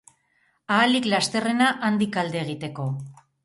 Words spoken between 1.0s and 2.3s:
lasterrena handik